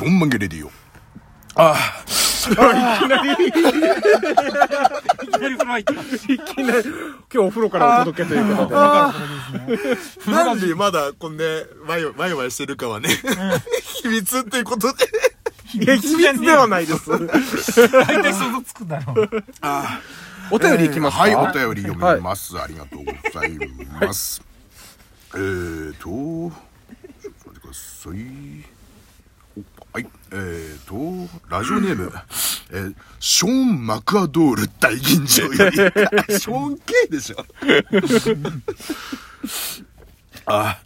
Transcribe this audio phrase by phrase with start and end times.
[0.00, 0.68] ちょんまげレディオ。
[0.68, 0.72] い
[5.28, 5.92] きなり風呂入った。
[5.92, 5.96] い
[6.38, 8.70] きなり、今日お風呂からお届けということ
[10.26, 10.32] で。
[10.32, 11.44] なんでまだこんね、
[11.86, 13.10] ワイワイワイしてるかはね、
[14.00, 15.04] 秘密っていうことで。
[15.74, 17.10] いや、秘密ではないです。
[17.10, 19.28] 大体想像つくだろう。
[20.50, 22.58] お便りいきますかはい、お便り読みます。
[22.58, 23.50] ありがとうござい
[24.00, 24.40] ます。
[25.34, 26.52] えーと、ちょっ
[27.44, 28.79] と待ってください。
[29.78, 30.78] おはい、えー
[31.28, 32.12] と、ラジオネーム、
[32.70, 35.76] えーショーン・マクアドール大吟醸より、
[36.38, 37.44] ショーン・ケイでしょ。
[40.46, 40.78] あ、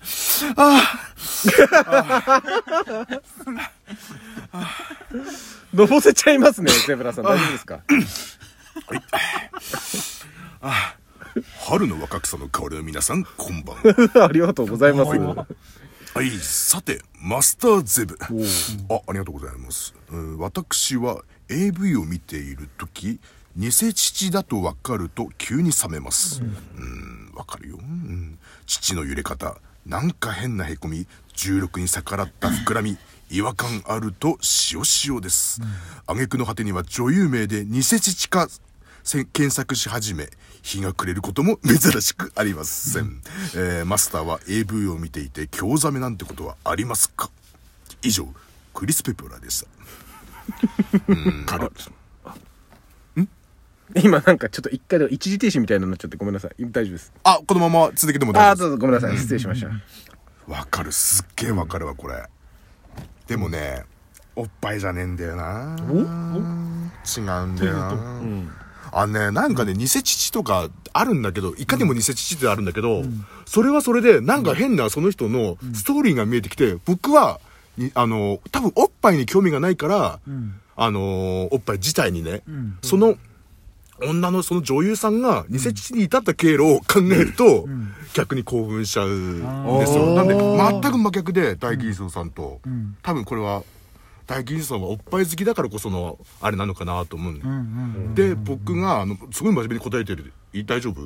[5.73, 7.24] のぼせちゃいますね、 ゼブラさん。
[7.24, 7.80] 大丈夫ですか？
[11.66, 14.24] 春の若草の香りの皆さん、こんばんは。
[14.27, 15.10] ありがとうございます。
[16.14, 18.16] はい、さて、マスターゼブ。
[18.88, 19.92] あ、ありがとうございます。
[20.12, 23.18] うん私は AV を見ているとき、
[23.56, 26.40] 偽父だとわかると急に冷めます。
[26.40, 27.79] うん、わかるよ。
[27.80, 29.56] うん、父の揺れ方、
[29.87, 32.96] なんか変なへこみ、16に逆らった膨らみ、
[33.28, 34.38] 違和感あると
[34.73, 35.60] 塩塩です。
[36.06, 38.60] 挙句の果てには女優名で偽父かせ
[39.05, 40.29] 検索し始め
[40.63, 43.21] 日が暮れることも珍しくありません、
[43.55, 47.30] えーマスターは AV を見ていて興ざめなんてことはありますか？
[48.02, 48.27] 以上
[48.73, 49.66] クリス・ペプラでした。
[51.09, 51.46] うん。
[51.49, 51.71] あ
[53.95, 56.51] 今なんかちょっと一回で一時停止みたいになっちゃってごめんなさい。
[56.59, 57.13] 大丈夫です。
[57.23, 59.18] あこのまま続けてもあー、大丈夫でどうぞごめんなさい。
[59.18, 59.68] 失礼しました。
[59.68, 59.74] す
[60.51, 60.91] わかる。
[60.91, 62.27] すっげえわかるわこれ。
[63.27, 63.85] でもね
[64.34, 65.77] おっぱいじゃねえんだよな。
[65.78, 68.63] 違うんだよな
[68.97, 73.03] あのね、なんかね、偽父とかあるんだけど、いかにも偽父ってあるんだけど、
[73.47, 77.41] それはそれで、なんか変なその人のストーリーが見えてきて、僕は、
[77.76, 80.20] にあの、多分おっぱいに興味がないから、
[80.76, 82.42] あの、おっぱい自体にね、
[82.82, 83.16] その、
[84.03, 87.69] 女のその女優さんが偽父に至った経路を考えると、
[88.12, 89.41] 逆に興奮しちゃうん
[89.78, 90.15] ですよ。
[90.15, 92.60] なんで、全く真逆で、大技術さんと、
[93.03, 93.62] 多分これは、
[94.27, 100.33] 大技術さんはおっぱい好きだからこその、あれなのかなと思うんで、で、僕が、あの、すごい真面目に答えてる。
[100.53, 101.03] い大丈夫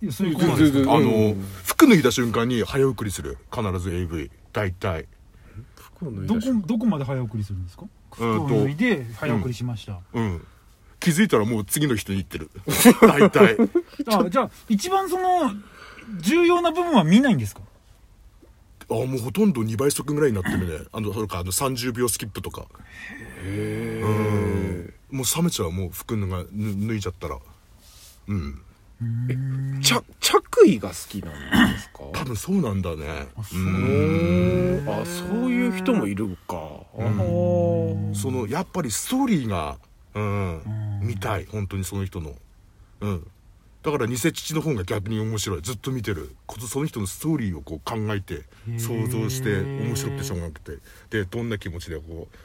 [0.00, 1.34] いやそういうことですかあの、
[1.64, 3.38] 服脱いだ瞬間に早送りする。
[3.54, 4.30] 必ず AV。
[4.52, 5.06] 大体。
[6.00, 7.84] どこ、どこまで早送りするんですか？
[8.10, 9.98] 服を脱いで早送りしました。
[10.12, 10.44] うん。
[11.00, 12.50] 気づいたらもう次の人に行ってる。
[13.02, 13.56] 大体。
[14.14, 15.52] あじゃあ、一番その、
[16.20, 17.62] 重要な部分は見ないんですか？
[18.90, 20.86] あ、もうほとんど2倍速ぐらいになってるね。
[20.92, 22.66] あの、それか、あの、30秒スキップとか。
[23.44, 24.00] へ
[25.10, 25.16] うん。
[25.18, 27.38] もう冷めちゃう、もう服脱がぬ脱いじゃったら。
[28.28, 28.62] うん。
[29.80, 31.30] 着、着衣が好きな
[31.68, 32.00] んですか？
[32.12, 33.28] 多分そうなんだね。
[33.36, 36.56] うーんあ、そういう人もいるか。
[38.14, 39.78] そのやっぱりストーリーが、
[40.14, 42.34] うん、見たい本当にその人の
[43.00, 43.26] うん
[43.82, 45.62] だから偽父の方が逆に面白い。
[45.62, 46.34] ずっと見てる。
[46.46, 48.44] ことその人のストーリーをこう考えて
[48.78, 50.78] 想像して面白くてしょうがなくて。
[51.10, 52.36] でどんな気持ちでこう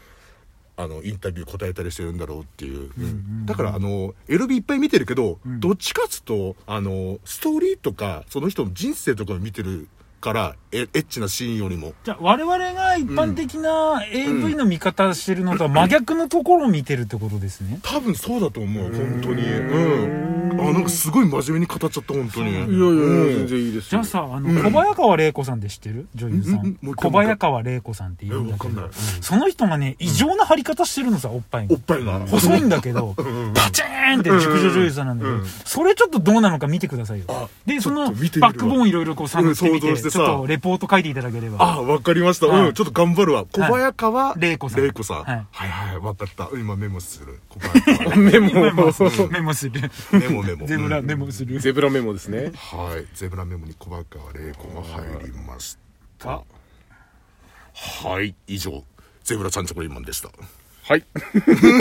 [0.75, 9.87] あのインタビュー答えたりしてるんだろうっていう、うんだからあの LB いっぱい見てるけど、どっちかっつうとあのストーリーとかその人の人生とかを見てる
[10.21, 11.93] からエエッチなシーンよりも。
[12.05, 17.79] じゃあ、我々が一般的な AV の見方してるのとは真逆のところを見てるってことですね。
[17.83, 18.91] 多分そうだと思う。
[18.91, 19.43] 本当に。
[19.43, 22.51] うんあなんかすごい真面目に語っちゃった本当に。
[22.51, 23.89] いやいやいや、全然いいですよ。
[23.89, 26.07] じゃあさ、あの、小早川玲子さんって知ってる？
[26.15, 28.89] 女優さうん小早川玲子さんって言うんだけど
[29.21, 31.81] その人がね、異常な張り方してるのさ、おっぱいにおっ。
[31.81, 32.19] ぱいが。
[32.27, 33.15] 細いんだけど、
[33.53, 37.25] パチーンって熟女女優さんなんだけど、それちょっとどうなのか見てくださいよ。
[37.29, 37.47] あ。
[37.65, 40.19] で、そのバックボーンいろいろこう探ってみて、うん想像してさ。
[40.19, 41.57] ちょっとレポート書いていただければ。
[41.63, 42.47] あわかりました。
[42.47, 42.67] はい。
[42.67, 43.45] うんちょっと頑張るわ。
[43.51, 44.83] 小早川玲子さん。
[44.83, 45.17] 玲子さん。
[45.17, 46.49] ははいいはいわかった。
[46.57, 47.39] 今メモする。
[47.49, 48.15] 小早川。
[48.17, 48.53] メモ。
[48.61, 49.29] メモする。
[49.29, 49.91] メモする。
[50.11, 50.67] メモメモ。
[50.67, 51.05] ゼブラうん。
[51.05, 51.59] メモする。
[51.59, 52.51] ゼブラメモですね。
[52.55, 53.05] はい。
[53.15, 55.77] ゼブラメモに小早川玲子が入りまし
[56.19, 56.41] た
[57.73, 58.35] はい。
[58.47, 58.83] 以上。
[59.23, 60.29] ゼブラちゃんチョコリンマンでした。
[60.83, 61.05] はい。